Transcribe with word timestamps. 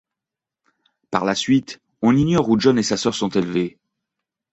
Par 1.11 1.25
la 1.25 1.35
suite, 1.35 1.79
on 2.01 2.15
ignore 2.17 2.49
où 2.49 2.59
John 2.59 2.79
et 2.79 2.81
sa 2.81 2.97
sœur 2.97 3.13
sont 3.13 3.29
élevés. 3.29 3.77